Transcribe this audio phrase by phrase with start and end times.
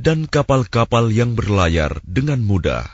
[0.00, 2.88] Dan kapal-kapal yang berlayar dengan mudah.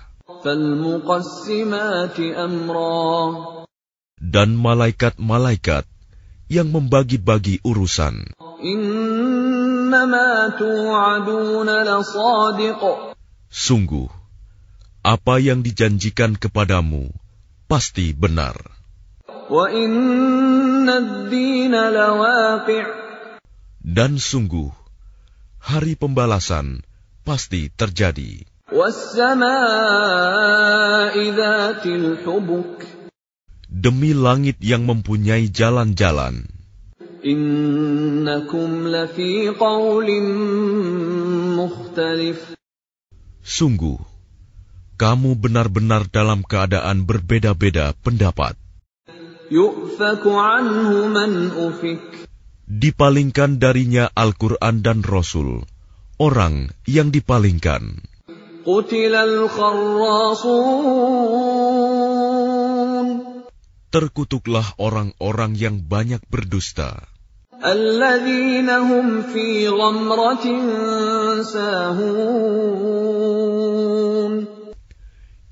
[4.19, 5.87] Dan malaikat-malaikat
[6.51, 8.35] yang membagi-bagi urusan.
[13.47, 14.09] Sungguh,
[15.07, 17.15] apa yang dijanjikan kepadamu
[17.71, 18.59] pasti benar.
[23.87, 24.71] Dan sungguh,
[25.63, 26.83] hari pembalasan
[27.27, 28.47] pasti terjadi.
[33.67, 36.47] Demi langit yang mempunyai jalan-jalan.
[43.47, 43.99] Sungguh,
[44.97, 48.55] kamu benar-benar dalam keadaan berbeda-beda pendapat.
[52.67, 55.63] Dipalingkan darinya Al-Quran dan Rasul,
[56.17, 58.01] orang yang dipalingkan.
[63.87, 67.07] Terkutuklah orang-orang yang banyak berdusta.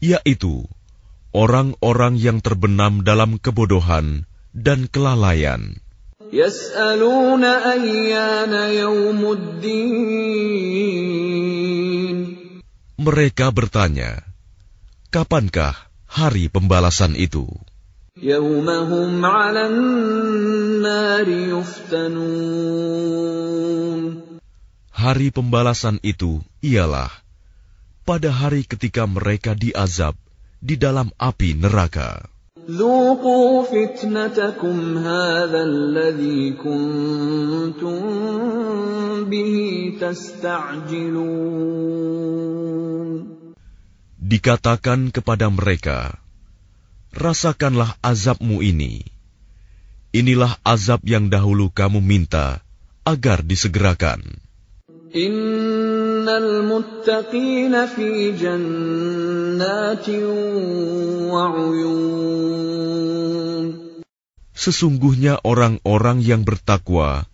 [0.05, 0.55] Yaitu
[1.33, 5.84] orang-orang yang terbenam dalam kebodohan dan kelalaian.
[12.99, 14.19] Mereka bertanya,
[15.15, 15.79] kapankah
[16.11, 17.47] hari pembalasan itu?
[24.91, 27.15] Hari pembalasan itu ialah
[28.03, 30.19] pada hari ketika mereka diazab
[30.59, 32.34] di dalam api neraka.
[44.25, 46.17] Dikatakan kepada mereka,
[47.13, 49.05] rasakanlah azabmu ini.
[50.17, 52.65] Inilah azab yang dahulu kamu minta
[53.05, 54.41] agar disegerakan.
[64.55, 67.29] Sesungguhnya orang-orang yang bertakwa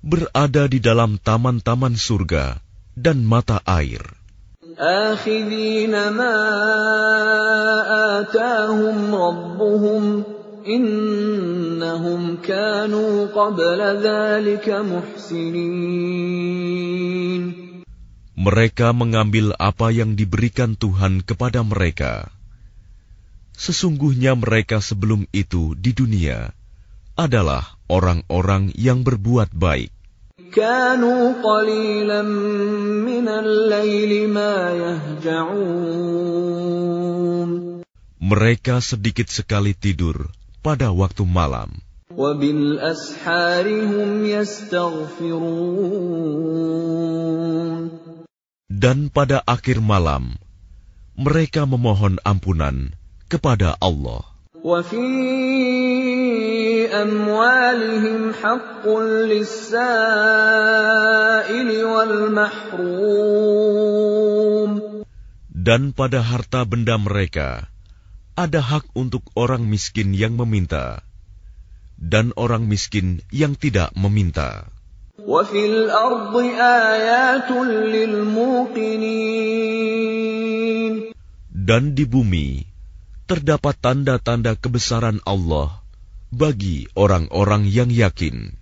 [0.00, 2.62] berada di dalam taman-taman surga
[2.96, 4.00] dan mata air.
[18.38, 22.30] Mereka mengambil apa yang diberikan Tuhan kepada mereka.
[23.60, 26.56] Sesungguhnya mereka sebelum itu di dunia
[27.18, 29.92] adalah orang-orang yang berbuat baik.
[38.20, 40.32] Mereka sedikit sekali tidur
[40.64, 41.70] pada waktu malam.
[48.70, 50.38] Dan pada akhir malam,
[51.18, 52.94] mereka memohon ampunan
[53.26, 54.22] kepada Allah.
[65.50, 67.66] Dan pada harta benda mereka,
[68.38, 71.02] ada hak untuk orang miskin yang meminta,
[71.98, 74.70] dan orang miskin yang tidak meminta.
[81.50, 82.64] Dan di bumi
[83.28, 85.80] terdapat tanda-tanda kebesaran Allah
[86.34, 88.56] bagi orang-orang yang yakin.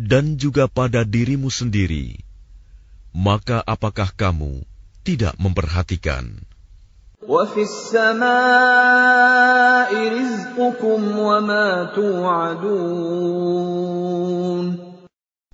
[0.00, 2.18] Dan juga pada dirimu sendiri,
[3.14, 4.62] maka apakah kamu
[5.06, 6.49] tidak memperhatikan?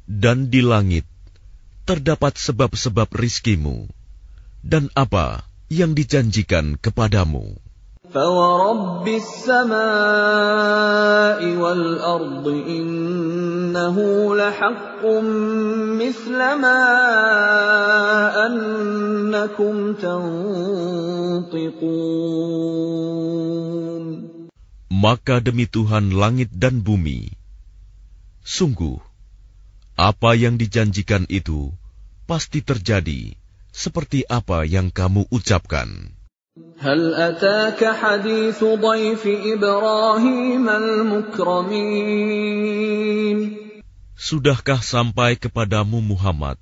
[0.06, 1.02] Dan di langit
[1.82, 3.90] terdapat sebab-sebab rizkimu
[4.62, 7.65] dan apa yang dijanjikan kepadamu.
[8.15, 9.71] فورب السماء
[11.55, 13.95] والأرض إنه
[14.35, 15.05] لحق
[15.95, 16.83] مثل ما
[18.47, 21.71] أنكم تنطقون
[25.01, 27.33] Maka demi Tuhan langit dan bumi,
[28.45, 29.01] sungguh
[29.97, 31.73] apa yang dijanjikan itu
[32.29, 33.33] pasti terjadi
[33.73, 36.13] seperti apa yang kamu ucapkan.
[36.81, 42.17] هل أتاك حديث ضيف إبراهيم المكرمين
[44.21, 46.59] Sudahkah sampai kepadamu Muhammad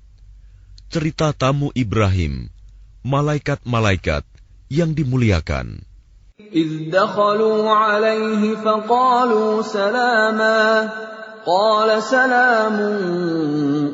[0.86, 2.54] cerita tamu Ibrahim,
[3.02, 4.22] malaikat-malaikat
[4.70, 5.82] yang dimuliakan?
[6.54, 10.88] إذ دخلوا عليه فقالوا سلاما
[11.46, 12.76] قال سلام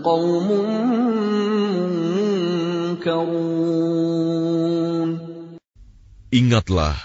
[0.04, 0.48] قوم
[3.00, 4.09] منكرون
[6.34, 6.98] Ingatlah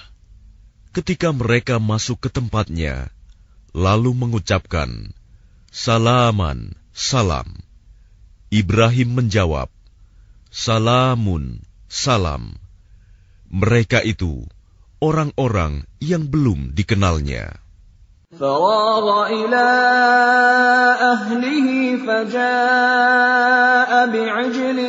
[0.91, 3.13] ketika mereka masuk ke tempatnya,
[3.71, 5.15] lalu mengucapkan,
[5.71, 7.47] Salaman, salam.
[8.51, 9.71] Ibrahim menjawab,
[10.51, 12.59] Salamun, salam.
[13.47, 14.43] Mereka itu
[14.99, 17.61] orang-orang yang belum dikenalnya.
[18.39, 19.67] فراغ إلى
[21.03, 21.67] أهله
[22.07, 24.79] فجاء بعجل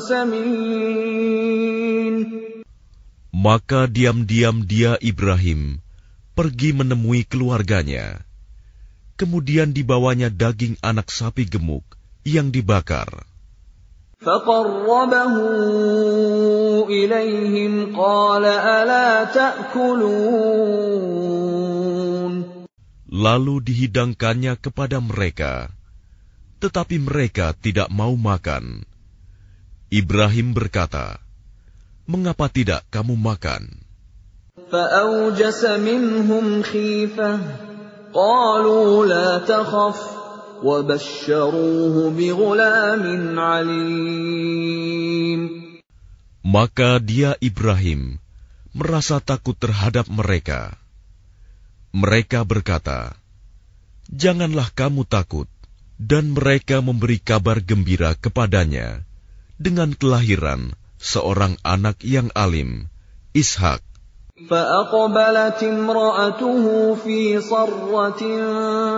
[0.00, 1.05] سمين
[3.46, 5.78] Maka diam-diam dia Ibrahim
[6.34, 8.26] pergi menemui keluarganya.
[9.14, 11.86] Kemudian dibawanya daging anak sapi gemuk
[12.26, 13.28] yang dibakar.
[14.22, 15.34] فقربه
[16.86, 20.82] إليهم قال ألا تأكلون
[23.12, 25.68] Lalu dihidangkannya kepada mereka,
[26.64, 28.88] tetapi mereka tidak mau makan.
[29.92, 31.20] Ibrahim berkata,
[32.07, 33.83] mengapa tidak kamu makan?
[46.47, 48.01] Maka dia Ibrahim
[48.71, 50.79] merasa takut terhadap mereka.
[51.91, 53.13] Mereka berkata,
[54.07, 55.51] Janganlah kamu takut.
[55.97, 59.01] Dan mereka memberi kabar gembira kepadanya
[59.57, 62.88] dengan kelahiran seorang anak yang alim,
[63.32, 63.82] Ishak.
[64.32, 66.64] فأقبلت امرأته
[67.04, 68.22] في صرة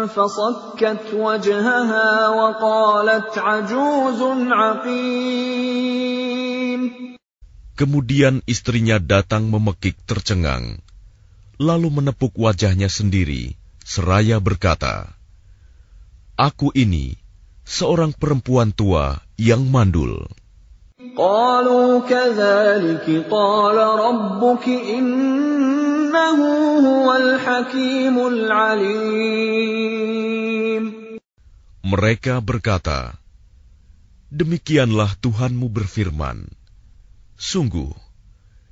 [0.06, 5.74] فصكت وجهها وقالت عجوز عقيم
[7.74, 10.78] Kemudian istrinya datang memekik tercengang,
[11.58, 15.10] lalu menepuk wajahnya sendiri, seraya berkata,
[16.38, 17.18] Aku ini
[17.66, 20.30] seorang perempuan tua yang mandul.
[21.16, 26.38] قالوا كذلك قال ربك إنه
[26.80, 29.64] هو الحكيم العليم
[31.84, 33.12] Mereka berkata,
[34.32, 36.48] Demikianlah Tuhanmu berfirman,
[37.36, 37.92] Sungguh,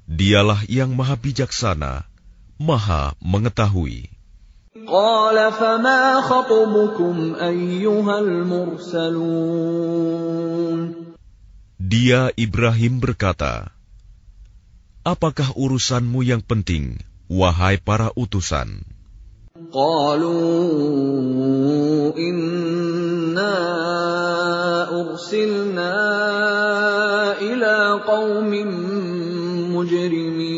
[0.09, 2.09] dialah yang maha bijaksana,
[2.56, 4.09] maha mengetahui.
[4.82, 9.62] قال فما خطبكم أيها المرسلون
[11.77, 13.69] dia Ibrahim berkata,
[15.06, 16.97] Apakah urusanmu yang penting,
[17.29, 18.81] wahai para utusan?
[19.69, 20.41] Qalu
[22.17, 23.53] inna
[24.89, 25.93] ursilna
[27.46, 28.69] ila qawmin
[29.69, 30.57] mujrimin.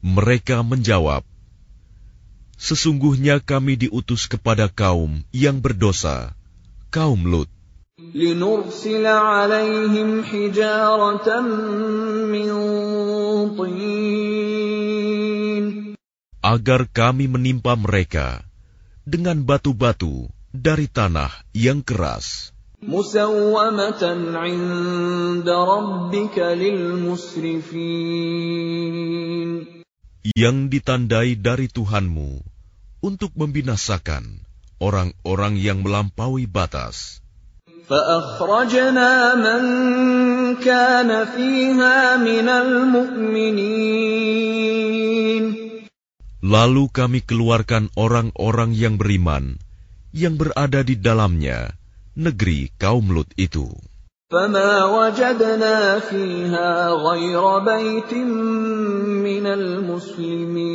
[0.00, 1.28] Mereka menjawab,
[2.56, 6.32] Sesungguhnya kami diutus kepada kaum yang berdosa,
[6.88, 7.52] kaum Lut
[8.01, 11.41] لنرسل عليهم حجارة
[12.29, 12.49] من
[13.57, 14.67] طين
[16.45, 18.45] agar kami menimpa mereka
[19.01, 22.53] dengan batu-batu dari tanah yang keras,
[22.85, 24.03] مسومة
[24.37, 27.87] عند ربك للمسرفين
[30.37, 32.45] yang ditandai dari Tuhanmu
[33.01, 34.45] untuk membinasakan
[34.77, 37.20] orang-orang yang melampaui batas.
[37.91, 39.61] فأخرجنا من
[40.59, 43.97] كان فيها من المؤمنين
[46.37, 49.57] Lalu kami keluarkan orang-orang yang beriman
[50.13, 51.73] yang berada di dalamnya,
[52.13, 53.67] negeri kaum Lut itu.
[54.27, 58.11] فما وجدنا فيها غير بيت
[59.23, 60.67] من المسلمين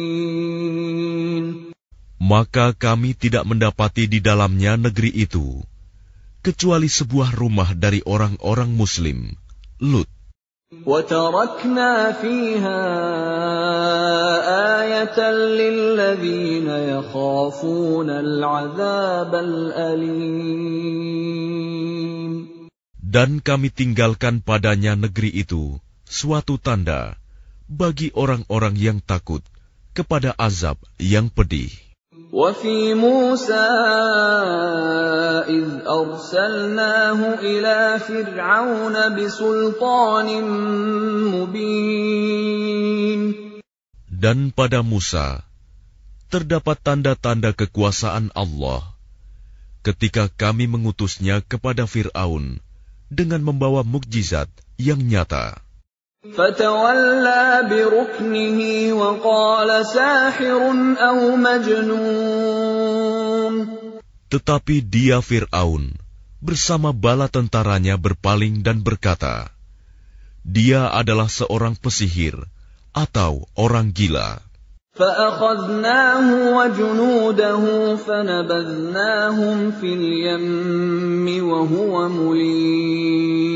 [2.22, 5.60] Maka kami tidak mendapati di dalamnya negeri itu,
[6.42, 9.38] kecuali sebuah rumah dari orang-orang Muslim,
[9.78, 10.10] Lut.
[10.72, 12.80] وتركنا فيها
[14.80, 20.72] آية للذين يخافون العذاب الأليم
[23.12, 25.76] Dan kami tinggalkan padanya negeri itu
[26.08, 27.20] suatu tanda
[27.68, 29.44] bagi orang-orang yang takut
[29.92, 31.85] kepada azab yang pedih.
[32.32, 33.68] وفي موسى
[35.48, 40.28] إذ أرسلناه إلى فرعون بسلطان
[41.36, 43.20] مبين
[44.22, 45.42] Dan pada Musa
[46.30, 48.86] terdapat tanda-tanda kekuasaan Allah
[49.82, 52.62] ketika kami mengutusnya kepada Fir'aun
[53.10, 54.46] dengan membawa mukjizat
[54.78, 55.58] yang nyata.
[56.26, 58.58] فتولى بركنه
[58.94, 60.62] وقال ساحر
[60.94, 63.02] أو مجنون
[64.30, 65.92] Tetapi dia Fir'aun
[66.38, 69.50] bersama bala tentaranya berpaling dan berkata,
[70.46, 72.38] Dia adalah seorang pesihir
[72.94, 74.38] atau orang gila.
[74.92, 77.64] فأخذناه وجنوده
[77.96, 83.52] فنبذناهم في اليم وهو مليم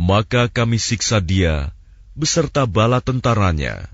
[0.00, 1.72] Maka kami siksa dia
[2.16, 3.88] beserta bala tentaranya.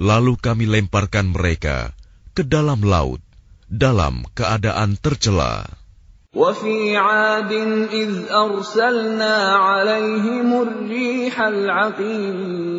[0.00, 1.92] Lalu kami lemparkan mereka
[2.32, 3.20] ke dalam laut
[3.68, 5.68] dalam keadaan tercela.
[6.30, 7.52] وفي عاد
[7.90, 12.70] إذ أرسلنا عليهم الريح العقيم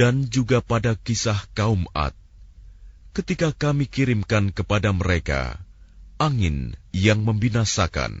[0.00, 2.12] Dan juga pada kisah kaum Ad,
[3.16, 5.56] ketika kami kirimkan kepada mereka
[6.20, 8.20] angin yang membinasakan.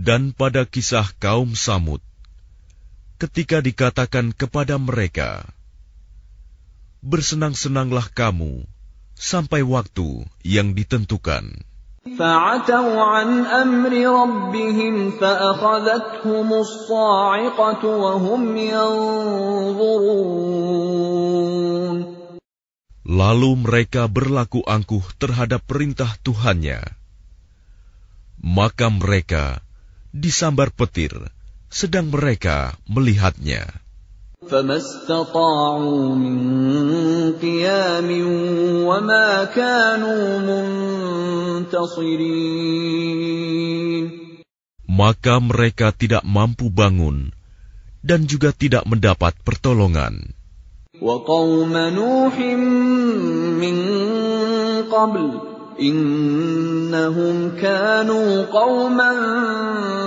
[0.00, 2.04] Dan pada kisah kaum Samud,
[3.16, 5.48] ketika dikatakan kepada mereka,
[7.00, 8.68] "Bersenang-senanglah kamu
[9.16, 11.64] sampai waktu yang ditentukan."
[12.06, 20.06] فعتوا عن أمر ربهم فأخذتهم الصاعقة وهم ينظرون
[23.06, 26.82] Lalu mereka berlaku angkuh terhadap perintah Tuhannya.
[28.42, 29.62] Maka mereka
[30.10, 31.12] disambar petir,
[31.68, 33.86] sedang mereka melihatnya.
[34.46, 36.38] فما استطاعوا من
[37.42, 38.08] قيام
[38.86, 40.38] وما كانوا
[41.66, 42.26] منتصرين
[44.86, 47.34] Maka mereka tidak mampu bangun
[48.00, 50.32] dan juga tidak mendapat pertolongan.
[51.02, 52.38] وقوم نوح
[53.60, 53.76] من
[54.88, 55.40] قبل
[55.80, 59.99] إنهم كانوا قوما فاسقين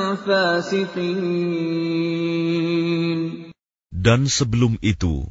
[3.94, 5.24] Dan sebelum itu,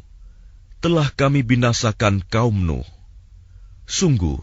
[0.83, 2.87] telah kami binasakan kaum Nuh.
[3.87, 4.39] Sungguh,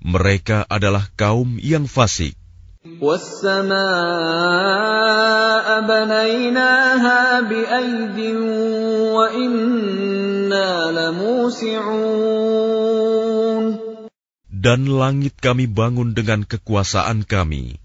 [0.00, 2.36] mereka adalah kaum yang fasik.
[14.60, 17.80] Dan langit kami bangun dengan kekuasaan kami,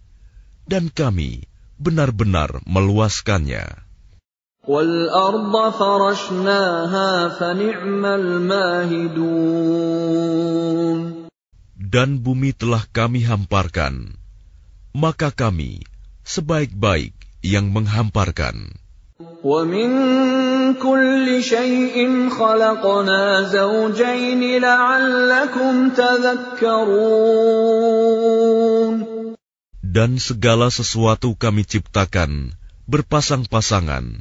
[0.68, 1.48] dan kami
[1.79, 3.91] benar-benar meluaskannya.
[4.69, 9.31] والأرض فرشناها فنعم الماهدون
[11.91, 14.15] Dan bumi telah kami hamparkan,
[14.95, 15.83] maka kami
[16.23, 18.79] sebaik-baik yang menghamparkan.
[19.45, 19.91] ومن
[20.75, 21.97] كل شيء
[22.31, 27.51] خلقنا زوجين لعلكم تذكرون
[29.96, 32.52] dan segala sesuatu kami ciptakan
[32.84, 34.20] berpasang-pasangan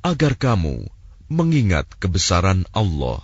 [0.00, 0.88] agar kamu
[1.28, 3.20] mengingat kebesaran Allah.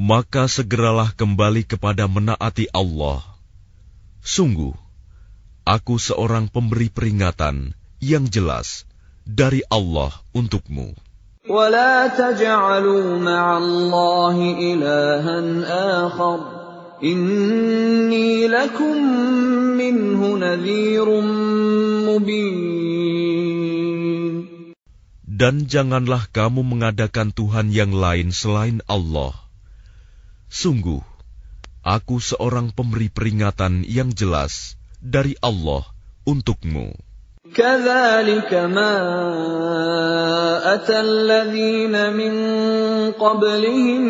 [0.00, 3.20] Maka segeralah kembali kepada menaati Allah.
[4.24, 4.87] Sungguh,
[5.67, 7.71] aku seorang pemberi peringatan
[8.03, 8.83] yang jelas
[9.23, 10.95] dari Allah untukmu.
[11.43, 15.39] ولا تجعلوا مع الله إلها
[16.07, 16.39] آخر
[17.03, 18.95] إني لكم
[19.75, 21.07] منه نذير
[22.07, 23.23] مبين
[25.33, 29.35] Dan janganlah kamu mengadakan Tuhan yang lain selain Allah.
[30.47, 31.03] Sungguh,
[31.83, 35.83] aku seorang pemberi peringatan yang jelas dari Allah
[36.23, 36.93] untukmu.
[37.53, 38.95] كذلك ما
[40.73, 42.33] أتى الذين من
[43.13, 44.01] قبلهم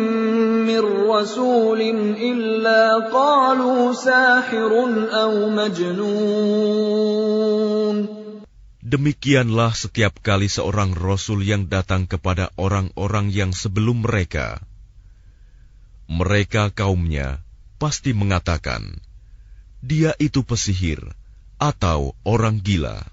[0.64, 1.80] من رسول
[2.14, 4.72] إلا قالوا ساحر
[5.12, 7.04] أو مجنون
[8.84, 14.62] Demikianlah setiap kali seorang rasul yang datang kepada orang-orang yang sebelum mereka.
[16.06, 17.42] Mereka kaumnya
[17.82, 19.02] pasti mengatakan,
[19.79, 20.99] dia itu pesihir
[21.59, 23.03] atau orang gila.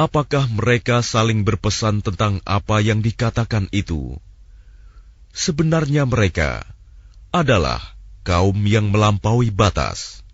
[0.00, 4.16] Apakah mereka saling berpesan tentang apa yang dikatakan itu?
[5.30, 6.64] Sebenarnya mereka
[7.30, 7.78] adalah
[8.26, 10.24] kaum yang melampaui batas.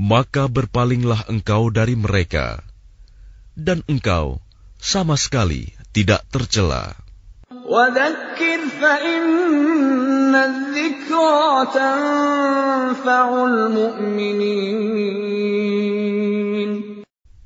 [0.00, 2.64] Maka berpalinglah engkau dari mereka,
[3.52, 4.40] dan engkau
[4.80, 6.96] sama sekali tidak tercela.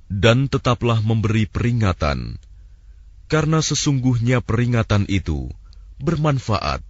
[0.07, 2.39] Dan tetaplah memberi peringatan,
[3.30, 5.50] karena sesungguhnya peringatan itu
[5.98, 6.82] bermanfaat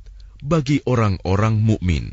[0.44, 2.12] bagi orang-orang mukmin.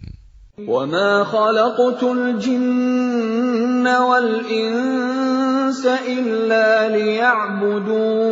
[0.53, 8.23] وما خلقت الجن والإنس إلا ليعبدون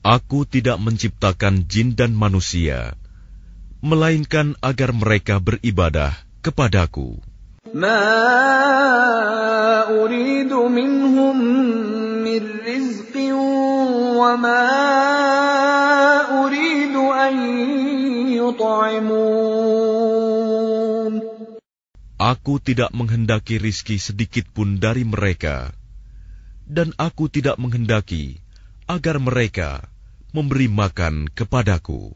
[0.00, 2.96] Aku tidak menciptakan jin dan manusia,
[3.84, 7.20] melainkan agar mereka beribadah kepadaku.
[7.76, 8.00] ما
[9.92, 11.36] أريد منهم
[12.35, 13.31] min rizqin
[14.19, 14.67] wa ma
[16.43, 17.35] uridu an.
[22.19, 25.71] Aku tidak menghendaki rizki sedikit pun dari mereka,
[26.67, 28.43] dan aku tidak menghendaki
[28.91, 29.87] agar mereka
[30.35, 32.11] memberi makan kepadaku.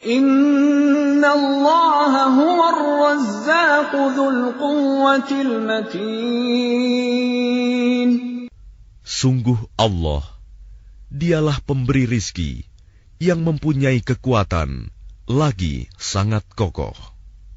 [0.00, 7.10] Inna Allah huwa razzaqu dzul quwwatil matin.
[9.09, 10.25] Sungguh Allah,
[11.13, 12.65] dialah pemberi rizki
[13.21, 14.89] yang mempunyai kekuatan,
[15.29, 16.95] lagi sangat kokoh.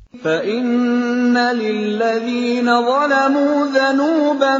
[0.08, 4.58] فإن للذين ظلموا ذنوبا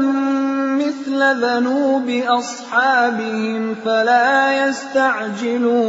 [0.77, 5.89] مثل ذنوب أصحابهم فلا يستعجلون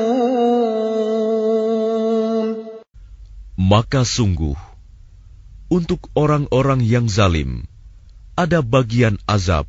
[3.59, 4.55] Maka sungguh,
[5.69, 7.67] untuk orang-orang yang zalim,
[8.33, 9.67] ada bagian azab,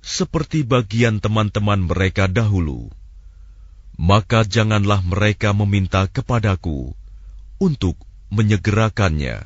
[0.00, 2.88] seperti bagian teman-teman mereka dahulu,
[4.00, 6.96] maka janganlah mereka meminta kepadaku
[7.60, 8.00] untuk
[8.32, 9.44] menyegerakannya.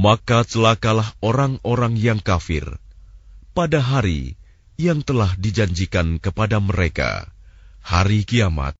[0.00, 2.64] Maka celakalah orang-orang yang kafir
[3.52, 4.39] pada hari
[4.80, 7.28] yang telah dijanjikan kepada mereka,
[7.84, 8.79] hari kiamat.